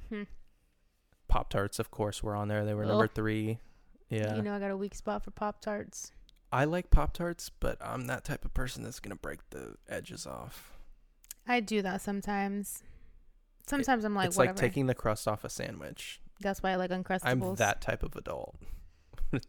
[0.10, 0.24] Hmm.
[1.28, 2.66] Pop Tarts, of course, were on there.
[2.66, 3.60] They were number three.
[4.10, 4.36] Yeah.
[4.36, 6.12] You know I got a weak spot for Pop Tarts.
[6.52, 10.26] I like Pop Tarts, but I'm that type of person that's gonna break the edges
[10.26, 10.78] off.
[11.48, 12.84] I do that sometimes.
[13.68, 14.56] Sometimes I'm like it's whatever.
[14.56, 16.22] like taking the crust off a sandwich.
[16.42, 17.20] That's why I like Uncrustables.
[17.26, 18.56] I'm that type of adult.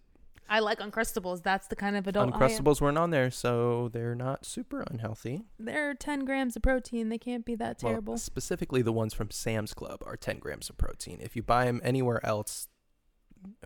[0.49, 1.43] I like Uncrustables.
[1.45, 2.41] That's the kind of adult I am.
[2.41, 5.45] Uncrustables weren't on there, so they're not super unhealthy.
[5.61, 7.09] They're 10 grams of protein.
[7.09, 8.19] They can't be that Well, terrible.
[8.19, 11.19] specifically, the ones from Sam's Club are 10 grams of protein.
[11.21, 12.67] If you buy them anywhere else,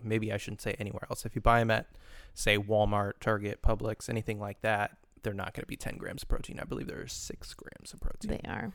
[0.03, 1.25] maybe I shouldn't say anywhere else.
[1.25, 1.87] If you buy them at,
[2.33, 6.29] say, Walmart, Target, Publix, anything like that, they're not going to be 10 grams of
[6.29, 6.59] protein.
[6.59, 8.31] I believe there's six grams of protein.
[8.31, 8.71] They are.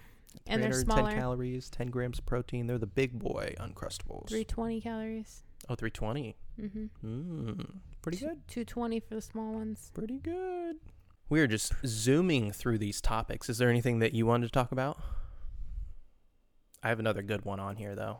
[0.47, 1.13] And they're 310 smaller.
[1.13, 2.67] calories, 10 grams of protein.
[2.67, 4.29] They're the big boy Uncrustables.
[4.29, 5.43] 320 calories.
[5.69, 6.37] Oh, 320.
[6.61, 7.07] Mm-hmm.
[7.07, 7.67] Mm,
[8.03, 8.41] pretty good.
[8.49, 9.91] 220 for the small ones.
[9.95, 10.77] Pretty good.
[11.29, 13.49] We are just zooming through these topics.
[13.49, 14.99] Is there anything that you wanted to talk about?
[16.83, 18.19] I have another good one on here, though.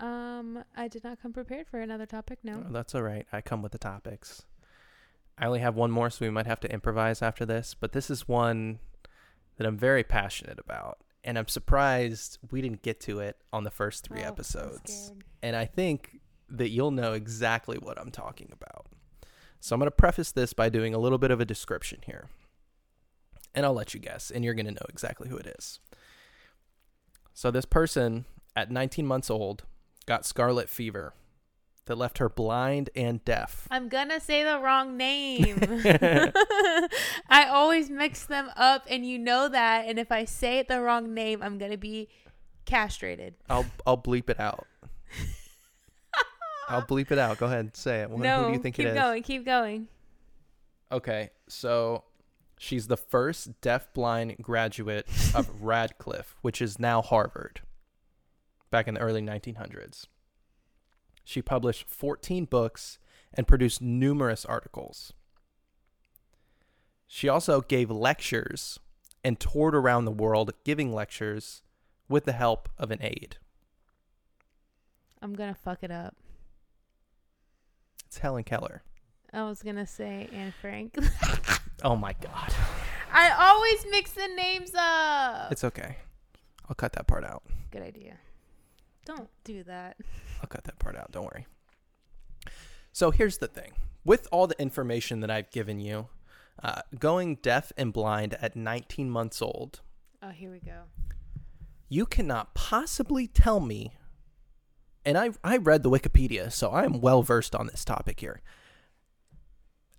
[0.00, 2.38] Um, I did not come prepared for another topic.
[2.42, 2.64] No.
[2.68, 3.26] Oh, that's all right.
[3.32, 4.42] I come with the topics.
[5.38, 7.74] I only have one more, so we might have to improvise after this.
[7.78, 8.78] But this is one
[9.56, 10.98] that I'm very passionate about.
[11.22, 15.12] And I'm surprised we didn't get to it on the first three Oh, episodes.
[15.42, 18.86] And I think that you'll know exactly what I'm talking about.
[19.60, 22.28] So I'm going to preface this by doing a little bit of a description here.
[23.54, 25.80] And I'll let you guess, and you're going to know exactly who it is.
[27.32, 29.64] So, this person at 19 months old
[30.06, 31.14] got scarlet fever
[31.86, 33.68] that left her blind and deaf.
[33.70, 35.58] I'm gonna say the wrong name.
[37.28, 39.86] I always mix them up, and you know that.
[39.86, 42.08] And if I say it the wrong name, I'm gonna be
[42.64, 43.34] castrated.
[43.50, 44.66] I'll I'll bleep it out.
[46.68, 47.38] I'll bleep it out.
[47.38, 48.10] Go ahead, say it.
[48.10, 48.86] Who- no, who do you think it is?
[48.86, 49.02] keep it is?
[49.02, 49.88] going, keep going.
[50.90, 52.04] Okay, so
[52.58, 57.60] she's the first deaf-blind graduate of Radcliffe, which is now Harvard,
[58.74, 60.06] back in the early 1900s.
[61.22, 62.98] She published 14 books
[63.32, 65.12] and produced numerous articles.
[67.06, 68.80] She also gave lectures
[69.22, 71.62] and toured around the world giving lectures
[72.08, 73.36] with the help of an aide.
[75.22, 76.16] I'm gonna fuck it up.
[78.06, 78.82] It's Helen Keller.
[79.32, 80.96] I was gonna say Anne Frank.
[81.82, 82.54] Oh my god.
[83.12, 85.52] I always mix the names up.
[85.52, 85.98] It's okay.
[86.66, 87.42] I'll cut that part out.
[87.70, 88.16] Good idea.
[89.04, 89.96] Don't do that.
[90.40, 91.12] I'll cut that part out.
[91.12, 91.46] Don't worry.
[92.92, 93.72] So here's the thing
[94.04, 96.08] with all the information that I've given you,
[96.62, 99.80] uh, going deaf and blind at 19 months old,
[100.22, 100.82] Oh, here we go.
[101.88, 103.94] you cannot possibly tell me,
[105.04, 108.40] and I, I read the Wikipedia, so I am well versed on this topic here.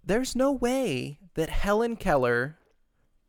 [0.03, 2.57] There's no way that Helen Keller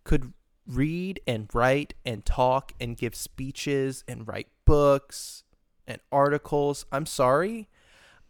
[0.05, 0.33] could
[0.67, 5.43] read and write and talk and give speeches and write books
[5.87, 6.87] and articles.
[6.93, 7.69] I'm sorry.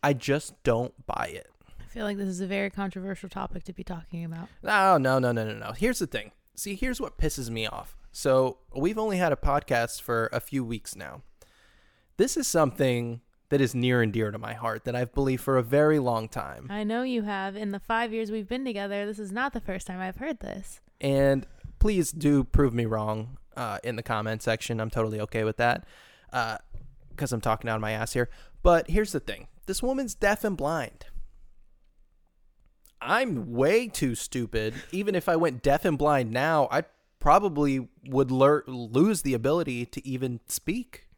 [0.02, 1.50] I just don't buy it.
[1.80, 4.48] I feel like this is a very controversial topic to be talking about.
[4.62, 5.72] No, no, no, no, no, no.
[5.72, 6.32] Here's the thing.
[6.54, 7.96] See, here's what pisses me off.
[8.12, 11.22] So, we've only had a podcast for a few weeks now.
[12.16, 15.58] This is something that is near and dear to my heart that I've believed for
[15.58, 16.66] a very long time.
[16.70, 17.56] I know you have.
[17.56, 20.40] In the five years we've been together, this is not the first time I've heard
[20.40, 20.80] this.
[21.00, 21.46] And
[21.78, 24.80] please do prove me wrong uh, in the comment section.
[24.80, 25.86] I'm totally okay with that
[27.16, 28.28] because I'm talking out of my ass here.
[28.62, 31.06] But here's the thing this woman's deaf and blind.
[33.00, 34.74] I'm way too stupid.
[34.92, 36.84] Even if I went deaf and blind now, I
[37.18, 41.08] probably would lear- lose the ability to even speak.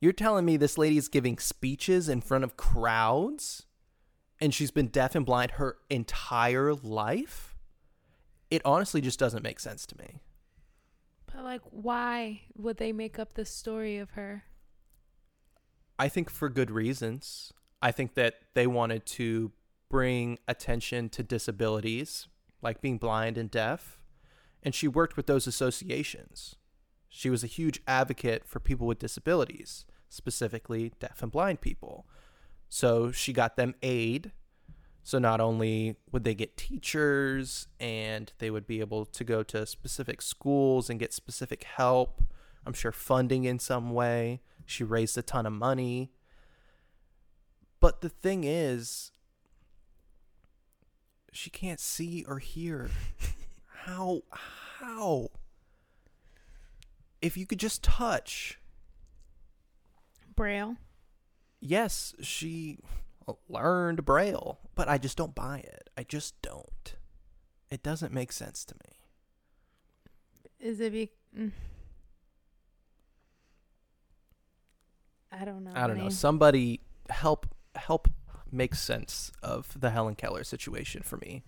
[0.00, 3.64] You're telling me this lady is giving speeches in front of crowds
[4.40, 7.56] and she's been deaf and blind her entire life?
[8.50, 10.20] It honestly just doesn't make sense to me.
[11.42, 14.44] Like, why would they make up this story of her?
[15.98, 17.52] I think for good reasons.
[17.80, 19.52] I think that they wanted to
[19.88, 22.28] bring attention to disabilities,
[22.62, 23.98] like being blind and deaf,
[24.62, 26.56] and she worked with those associations.
[27.08, 32.06] She was a huge advocate for people with disabilities, specifically deaf and blind people.
[32.68, 34.32] So she got them aid.
[35.06, 39.64] So not only would they get teachers and they would be able to go to
[39.64, 42.22] specific schools and get specific help,
[42.66, 44.40] I'm sure funding in some way.
[44.64, 46.10] She raised a ton of money.
[47.78, 49.12] But the thing is,
[51.30, 52.90] she can't see or hear.
[53.84, 54.22] how?
[54.80, 55.28] How?
[57.22, 58.58] If you could just touch.
[60.34, 60.78] Braille.
[61.60, 62.78] Yes, she
[63.48, 65.90] learned Braille, but I just don't buy it.
[65.96, 66.94] I just don't.
[67.70, 68.92] It doesn't make sense to me.
[70.60, 71.10] Is it be?
[71.36, 71.52] mm.
[75.32, 75.72] I don't know.
[75.74, 76.08] I don't know.
[76.08, 78.08] Somebody help help
[78.50, 81.42] make sense of the Helen Keller situation for me,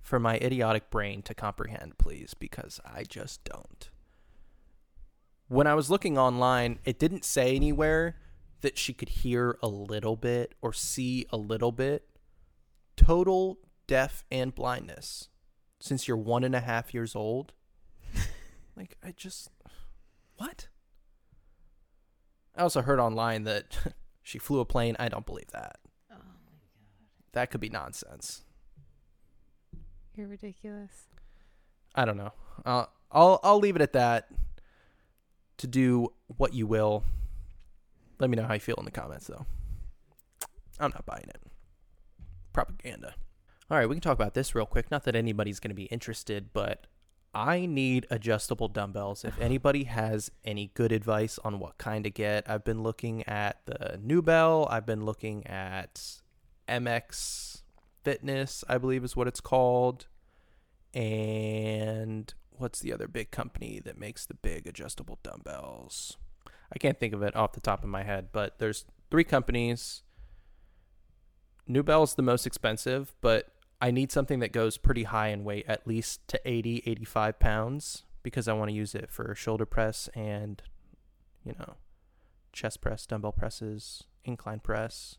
[0.00, 3.90] for my idiotic brain to comprehend, please, because I just don't.
[5.48, 8.16] When I was looking online, it didn't say anywhere
[8.64, 12.08] that she could hear a little bit or see a little bit.
[12.96, 15.28] Total deaf and blindness
[15.78, 17.52] since you're one and a half years old.
[18.76, 19.50] like, I just.
[20.38, 20.68] What?
[22.56, 23.76] I also heard online that
[24.22, 24.96] she flew a plane.
[24.98, 25.76] I don't believe that.
[26.10, 27.32] Oh my god.
[27.32, 28.44] That could be nonsense.
[30.14, 31.08] You're ridiculous.
[31.94, 32.32] I don't know.
[32.64, 34.28] Uh, I'll I'll leave it at that.
[35.58, 37.04] To do what you will.
[38.18, 39.46] Let me know how you feel in the comments, though.
[40.78, 41.42] I'm not buying it.
[42.52, 43.14] Propaganda.
[43.70, 44.90] All right, we can talk about this real quick.
[44.90, 46.86] Not that anybody's going to be interested, but
[47.34, 49.24] I need adjustable dumbbells.
[49.24, 53.60] If anybody has any good advice on what kind to get, I've been looking at
[53.66, 54.70] the Nubel.
[54.70, 56.20] I've been looking at
[56.68, 57.62] MX
[58.04, 60.06] Fitness, I believe is what it's called.
[60.92, 66.18] And what's the other big company that makes the big adjustable dumbbells?
[66.74, 70.02] I can't think of it off the top of my head, but there's three companies.
[71.68, 75.86] Nubel's the most expensive, but I need something that goes pretty high in weight, at
[75.86, 80.62] least to 80, 85 pounds, because I want to use it for shoulder press and,
[81.44, 81.74] you know,
[82.52, 85.18] chest press, dumbbell presses, incline press.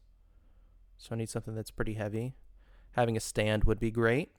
[0.97, 2.35] So I need something that's pretty heavy.
[2.91, 4.31] Having a stand would be great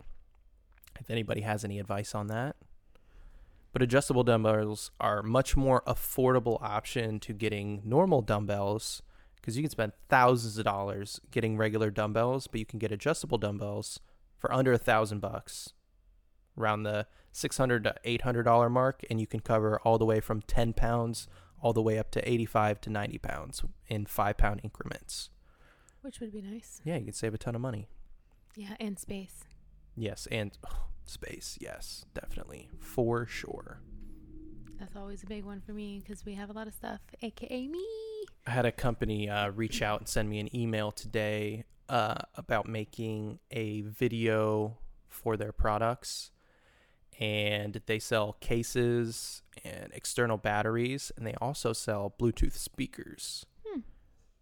[0.99, 2.57] if anybody has any advice on that.
[3.77, 9.03] But adjustable dumbbells are much more affordable option to getting normal dumbbells
[9.35, 13.37] because you can spend thousands of dollars getting regular dumbbells, but you can get adjustable
[13.37, 14.01] dumbbells
[14.39, 15.75] for under a thousand bucks,
[16.57, 20.07] around the six hundred to eight hundred dollar mark, and you can cover all the
[20.07, 21.29] way from ten pounds
[21.61, 25.29] all the way up to eighty five to ninety pounds in five pound increments.
[26.01, 26.81] Which would be nice.
[26.83, 27.89] Yeah, you can save a ton of money.
[28.55, 29.45] Yeah, and space.
[29.95, 31.59] Yes, and oh, space.
[31.61, 33.81] Yes, definitely for sure.
[34.79, 37.67] That's always a big one for me because we have a lot of stuff, aka
[37.67, 37.87] me.
[38.47, 42.69] I had a company uh, reach out and send me an email today uh, about
[42.69, 46.31] making a video for their products.
[47.19, 53.47] And they sell cases and external batteries, and they also sell Bluetooth speakers.
[53.67, 53.81] Hmm.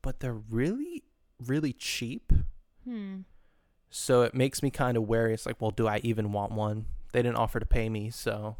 [0.02, 1.04] But they're really,
[1.38, 2.32] really cheap.
[2.84, 3.18] Hmm.
[3.96, 5.32] So it makes me kind of wary.
[5.32, 6.86] It's like, well, do I even want one?
[7.12, 8.56] They didn't offer to pay me, so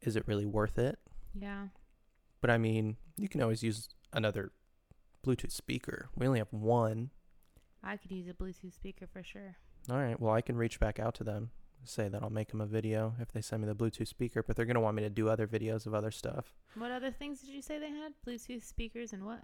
[0.00, 0.98] is it really worth it?
[1.32, 1.68] Yeah.
[2.40, 4.50] But I mean, you can always use another
[5.24, 6.08] Bluetooth speaker.
[6.16, 7.10] We only have one.
[7.84, 9.54] I could use a Bluetooth speaker for sure.
[9.88, 10.18] All right.
[10.18, 11.50] Well, I can reach back out to them,
[11.84, 14.56] say that I'll make them a video if they send me the Bluetooth speaker, but
[14.56, 16.52] they're going to want me to do other videos of other stuff.
[16.74, 18.12] What other things did you say they had?
[18.26, 19.40] Bluetooth speakers and what?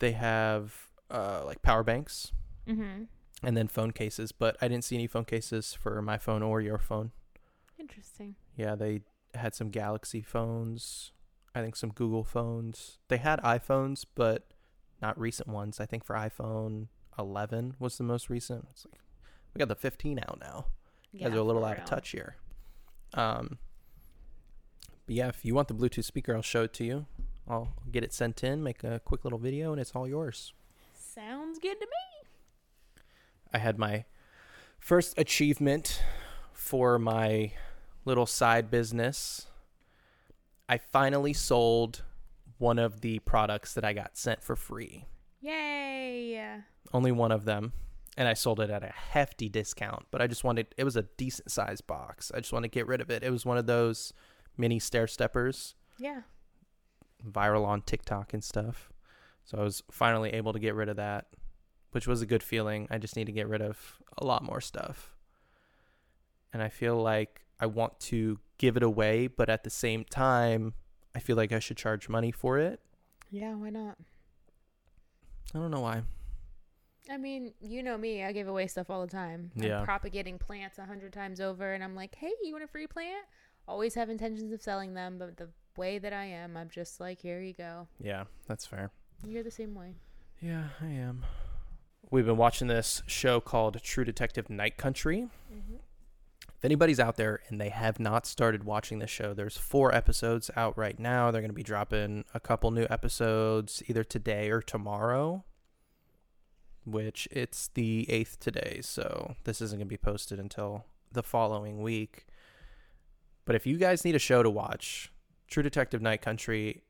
[0.00, 0.74] They have
[1.10, 2.32] uh, like power banks
[2.68, 3.04] Mm-hmm.
[3.42, 6.60] And then phone cases, but I didn't see any phone cases for my phone or
[6.60, 7.12] your phone.
[7.78, 8.36] Interesting.
[8.56, 9.02] Yeah, they
[9.34, 11.12] had some Galaxy phones,
[11.54, 12.98] I think some Google phones.
[13.08, 14.52] They had iPhones, but
[15.00, 15.80] not recent ones.
[15.80, 18.66] I think for iPhone 11 was the most recent.
[18.70, 19.00] It's like
[19.54, 20.66] we got the 15 out now.
[21.12, 22.36] You guys are a little out of touch here.
[23.14, 23.58] Um,
[25.06, 27.06] but yeah, if you want the Bluetooth speaker, I'll show it to you.
[27.48, 30.52] I'll get it sent in, make a quick little video, and it's all yours.
[30.94, 32.19] Sounds good to me.
[33.52, 34.04] I had my
[34.78, 36.02] first achievement
[36.52, 37.52] for my
[38.04, 39.46] little side business.
[40.68, 42.02] I finally sold
[42.58, 45.06] one of the products that I got sent for free.
[45.40, 46.60] Yay!
[46.92, 47.72] Only one of them.
[48.16, 51.02] And I sold it at a hefty discount, but I just wanted it was a
[51.16, 52.30] decent sized box.
[52.34, 53.22] I just wanted to get rid of it.
[53.22, 54.12] It was one of those
[54.58, 56.22] mini stair steppers, Yeah.
[57.24, 58.92] viral on TikTok and stuff.
[59.44, 61.28] So I was finally able to get rid of that,
[61.92, 62.86] which was a good feeling.
[62.90, 65.14] I just need to get rid of a lot more stuff.
[66.52, 70.74] And I feel like I want to give it away, but at the same time,
[71.14, 72.80] I feel like I should charge money for it.
[73.30, 73.96] Yeah, why not?
[75.54, 76.02] I don't know why.
[77.10, 78.24] I mean, you know me.
[78.24, 79.50] I give away stuff all the time.
[79.56, 79.80] Yeah.
[79.80, 82.86] I'm propagating plants a hundred times over, and I'm like, "Hey, you want a free
[82.86, 83.26] plant?"
[83.66, 87.20] Always have intentions of selling them, but the way that I am, I'm just like,
[87.20, 88.90] "Here you go." Yeah, that's fair.
[89.26, 89.94] You're the same way.
[90.40, 91.24] Yeah, I am.
[92.12, 95.28] We've been watching this show called True Detective Night Country.
[95.52, 95.76] Mm-hmm.
[96.48, 100.50] If anybody's out there and they have not started watching this show, there's four episodes
[100.56, 101.30] out right now.
[101.30, 105.44] They're going to be dropping a couple new episodes either today or tomorrow,
[106.84, 108.80] which it's the 8th today.
[108.82, 112.26] So this isn't going to be posted until the following week.
[113.44, 115.12] But if you guys need a show to watch,
[115.46, 116.82] True Detective Night Country,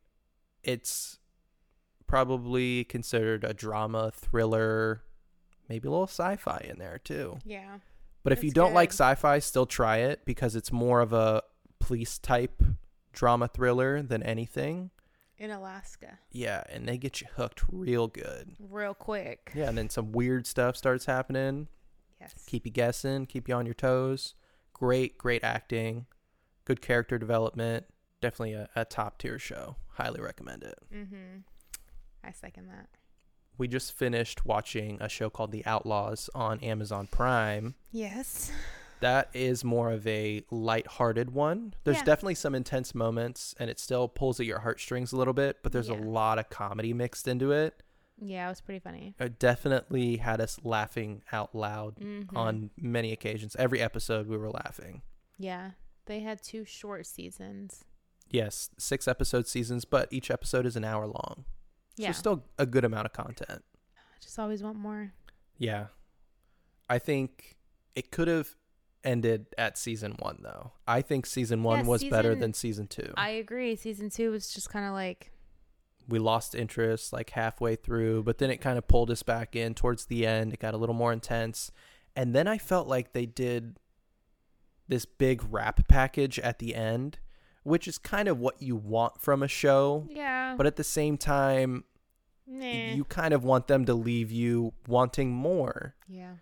[0.64, 1.18] it's
[2.07, 5.03] probably considered a drama, thriller,
[5.70, 7.38] maybe a little sci fi in there too.
[7.46, 7.78] Yeah.
[8.22, 11.42] But if you don't like sci-fi, still try it because it's more of a
[11.78, 12.62] police type
[13.14, 14.90] drama thriller than anything.
[15.38, 18.56] In Alaska, Yeah, and they get you hooked real good.
[18.58, 19.50] real quick.
[19.54, 21.68] Yeah, and then some weird stuff starts happening.
[22.20, 22.34] Yes.
[22.46, 24.34] Keep you guessing, keep you on your toes.
[24.74, 26.04] Great, great acting,
[26.66, 27.86] good character development.
[28.20, 29.76] Definitely a, a top tier show.
[29.92, 30.78] Highly recommend it.
[30.94, 31.38] Mm-hmm.
[32.22, 32.90] I second that.
[33.61, 37.74] We just finished watching a show called The Outlaws on Amazon Prime.
[37.92, 38.50] Yes.
[39.00, 41.74] That is more of a light-hearted one.
[41.84, 42.04] There's Yeah.
[42.04, 45.72] definitely some intense moments and it still pulls at your heartstrings a little bit, but
[45.72, 47.82] there's a lot of comedy mixed into it.
[48.22, 49.14] Yeah, it was pretty funny.
[49.18, 52.36] It definitely had us laughing out loud Mhm.
[52.36, 53.56] on many occasions.
[53.56, 55.00] Every episode we were laughing.
[55.38, 55.70] Yeah,
[56.04, 57.84] they had two short seasons.
[58.28, 61.46] Yes, six episode seasons, but each episode is an hour long.
[62.01, 63.62] Yeah, So still a good amount of content.
[63.96, 65.12] I just always want more.
[65.59, 65.86] Yeah.
[66.88, 67.57] I think
[67.94, 68.57] it could have
[69.05, 70.72] ended at season one though.
[70.86, 73.12] I think season one Yeah, was better than season two.
[73.16, 73.76] I agree.
[73.76, 75.30] Season two was just kind of like,
[76.09, 79.74] we lost interest like halfway through, but then it kind of pulled us back in
[79.74, 80.53] towards the end.
[80.53, 81.70] It got a little more intense.
[82.16, 83.76] And then I felt like they did
[84.88, 87.20] this big wrap package at the end,
[87.62, 90.09] which is kind of what you want from a show.
[90.11, 91.84] yeah, But at the same time,
[92.47, 92.93] nah.
[92.95, 95.95] you kind of want them to leave you wanting more.
[96.09, 96.34] yeah,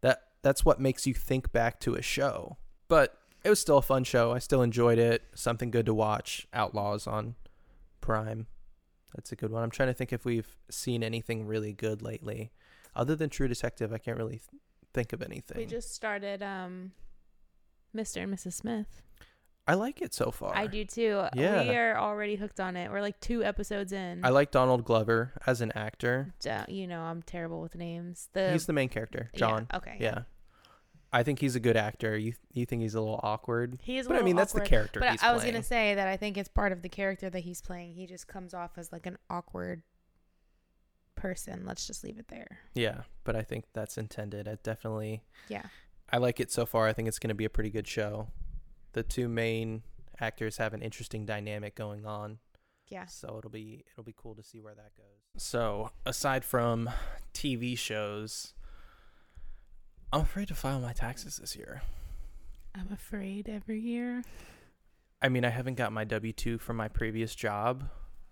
[0.00, 2.56] That that's what makes you think back to a show.
[2.88, 4.32] But it was still a fun show.
[4.32, 5.22] I still enjoyed it.
[5.34, 6.46] Something good to watch.
[6.52, 7.36] Outlaws on
[8.00, 8.46] Prime.
[9.14, 9.62] That's a good one.
[9.62, 12.52] I'm trying to think if we've seen anything really good lately.
[12.94, 14.62] Other than True Detective, I can't really th-
[14.92, 15.56] think of anything.
[15.56, 16.92] we just started um,
[17.96, 18.22] Mr.
[18.22, 18.54] and Mrs.
[18.54, 19.02] Smith.
[19.66, 20.56] I like it so far.
[20.56, 21.24] I do too.
[21.34, 21.62] Yeah.
[21.62, 22.90] we are already hooked on it.
[22.90, 24.24] We're like two episodes in.
[24.24, 26.34] I like Donald Glover as an actor.
[26.48, 28.28] Uh, you know, I'm terrible with names.
[28.32, 29.66] The he's the main character, yeah, John.
[29.72, 29.96] okay.
[30.00, 30.22] Yeah.
[31.12, 32.16] I think he's a good actor.
[32.16, 33.78] You you think he's a little awkward?
[33.82, 34.06] He is.
[34.06, 35.54] A But I mean, that's the character But I, was playing.
[35.54, 37.94] gonna say that I think it's part of the character that he's playing.
[37.94, 39.82] He just comes off as like an awkward
[41.16, 41.64] person.
[41.66, 42.58] Let's just leave it there.
[42.74, 44.48] Yeah, but I think that's intended.
[44.48, 45.62] I definitely Yeah.
[46.12, 46.88] I like it so far.
[46.88, 48.28] I think it's going to be a pretty good show.
[48.92, 49.82] The two main
[50.20, 52.38] actors have an interesting dynamic going on,
[52.88, 53.06] Yeah.
[53.06, 55.42] so it'll be it'll be cool to see where that goes.
[55.42, 56.90] So, aside from
[57.32, 58.54] TV shows,
[60.12, 61.82] I'm afraid to file my taxes this year.
[62.74, 64.22] I'm afraid every year.
[65.22, 67.84] I mean, I haven't got my W2 from my previous job,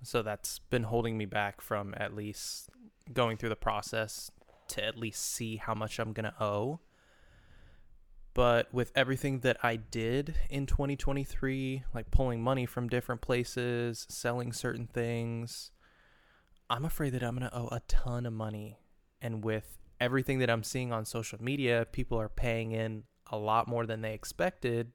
[0.02, 2.70] so that's been holding me back from at least
[3.12, 4.30] going through the process
[4.68, 6.80] to at least see how much I'm going to owe.
[8.38, 14.52] But with everything that I did in 2023, like pulling money from different places, selling
[14.52, 15.72] certain things,
[16.70, 18.78] I'm afraid that I'm going to owe a ton of money.
[19.20, 23.66] And with everything that I'm seeing on social media, people are paying in a lot
[23.66, 24.92] more than they expected.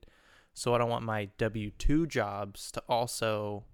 [0.54, 3.66] So I don't want my W 2 jobs to also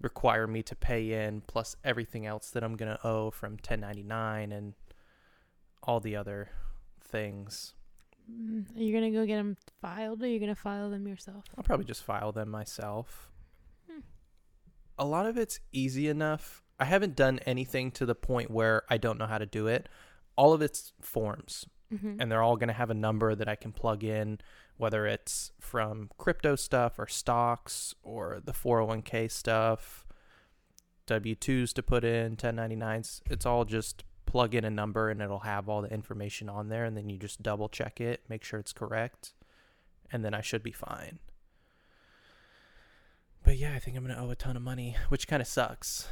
[0.00, 4.52] require me to pay in plus everything else that I'm going to owe from 1099
[4.52, 4.74] and
[5.82, 6.50] all the other
[7.00, 7.74] things.
[8.30, 11.44] Mm, Are you gonna go get them filed, or are you gonna file them yourself?
[11.56, 13.30] I'll probably just file them myself.
[13.90, 14.00] Hmm.
[14.98, 16.62] A lot of it's easy enough.
[16.78, 19.88] I haven't done anything to the point where I don't know how to do it.
[20.36, 21.66] All of it's forms.
[21.92, 22.22] Mm-hmm.
[22.22, 24.38] and they're all going to have a number that I can plug in,
[24.78, 30.06] whether it's from crypto stuff or stocks or the 401k stuff,
[31.04, 33.20] W 2s to put in, 1099s.
[33.28, 36.86] It's all just plug in a number and it'll have all the information on there.
[36.86, 39.34] And then you just double check it, make sure it's correct,
[40.10, 41.18] and then I should be fine.
[43.44, 45.46] But yeah, I think I'm going to owe a ton of money, which kind of
[45.46, 46.08] sucks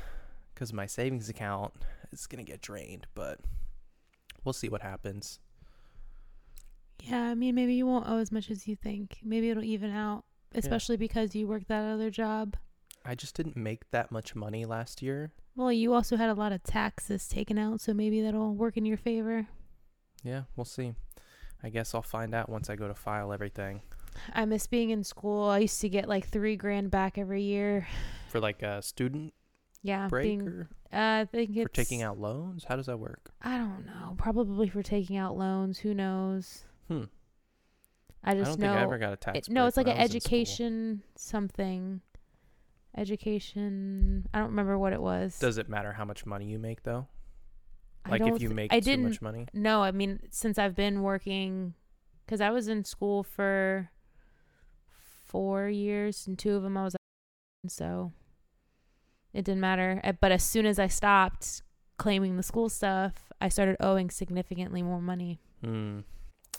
[0.52, 1.72] because my savings account
[2.12, 3.40] is going to get drained, but
[4.44, 5.38] we'll see what happens.
[7.02, 9.18] Yeah, I mean, maybe you won't owe as much as you think.
[9.24, 12.56] Maybe it'll even out, especially because you work that other job.
[13.02, 15.32] I just didn't make that much money last year.
[15.60, 18.86] Well, you also had a lot of taxes taken out, so maybe that'll work in
[18.86, 19.46] your favor.
[20.24, 20.94] Yeah, we'll see.
[21.62, 23.82] I guess I'll find out once I go to file everything
[24.34, 25.44] I miss being in school.
[25.50, 27.86] I used to get like three grand back every year.
[28.30, 29.34] for like a student
[29.82, 30.48] Yeah, break being.
[30.48, 32.64] or Uh, I think it's for taking out loans.
[32.66, 33.30] How does that work?
[33.42, 34.14] I don't know.
[34.16, 35.80] Probably for taking out loans.
[35.80, 36.64] Who knows?
[36.88, 37.04] Hmm.
[38.24, 38.66] I I just don't know.
[38.68, 39.46] think I ever got a tax.
[39.48, 40.38] it, no, it's like an I was in school.
[40.38, 42.00] education something.
[42.96, 44.26] Education.
[44.34, 45.38] I don't remember what it was.
[45.38, 47.06] Does it matter how much money you make though?
[48.08, 49.46] Like if you th- make I too much money?
[49.52, 51.74] No, I mean since I've been working,
[52.24, 53.90] because I was in school for
[55.26, 58.12] four years, and two of them I was, at, so
[59.32, 60.00] it didn't matter.
[60.02, 61.62] Uh, But as soon as I stopped
[61.98, 65.40] claiming the school stuff, I started owing significantly more money.
[65.62, 66.00] Hmm.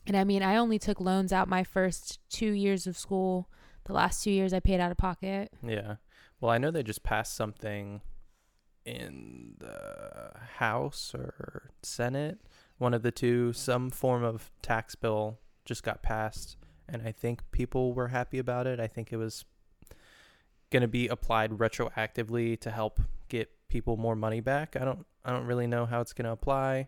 [0.07, 3.49] And I mean, I only took loans out my first two years of school.
[3.85, 5.51] The last two years I paid out of pocket.
[5.67, 5.95] Yeah.
[6.41, 8.01] Well, I know they just passed something
[8.83, 12.39] in the House or Senate,
[12.79, 16.57] one of the two, some form of tax bill just got passed,
[16.89, 18.79] and I think people were happy about it.
[18.79, 19.45] I think it was
[20.71, 24.75] going to be applied retroactively to help get people more money back.
[24.75, 26.87] I don't I don't really know how it's going to apply.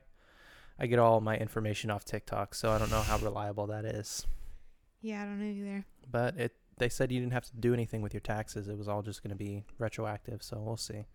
[0.80, 4.26] I get all my information off TikTok, so I don't know how reliable that is.
[5.01, 5.86] Yeah, I don't know either.
[6.10, 8.68] But it they said you didn't have to do anything with your taxes.
[8.68, 11.06] It was all just going to be retroactive, so we'll see.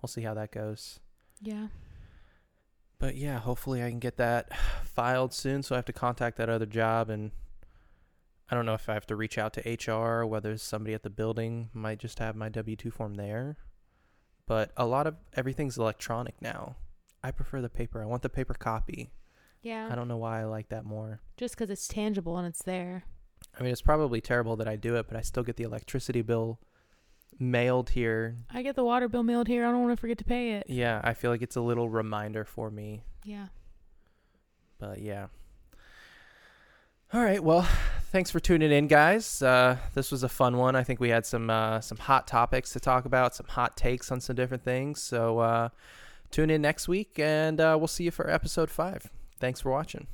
[0.00, 1.00] We'll see how that goes.
[1.40, 1.68] Yeah.
[2.98, 6.48] But yeah, hopefully I can get that filed soon so I have to contact that
[6.48, 7.32] other job and
[8.50, 11.10] I don't know if I have to reach out to HR, whether somebody at the
[11.10, 13.56] building might just have my W 2 form there.
[14.46, 16.76] But a lot of everything's electronic now.
[17.24, 18.02] I prefer the paper.
[18.02, 19.10] I want the paper copy.
[19.62, 19.88] Yeah.
[19.90, 21.20] I don't know why I like that more.
[21.36, 23.04] Just because it's tangible and it's there.
[23.58, 26.22] I mean, it's probably terrible that I do it, but I still get the electricity
[26.22, 26.58] bill
[27.38, 28.36] mailed here.
[28.50, 29.66] I get the water bill mailed here.
[29.66, 30.66] I don't want to forget to pay it.
[30.68, 33.04] Yeah, I feel like it's a little reminder for me.
[33.24, 33.48] Yeah.
[34.78, 35.26] But yeah.
[37.14, 37.42] All right.
[37.42, 37.68] Well,
[38.10, 39.42] thanks for tuning in, guys.
[39.42, 40.74] Uh, this was a fun one.
[40.74, 44.10] I think we had some uh, some hot topics to talk about, some hot takes
[44.10, 45.02] on some different things.
[45.02, 45.68] So uh,
[46.30, 49.10] tune in next week, and uh, we'll see you for episode five.
[49.38, 50.06] Thanks for watching.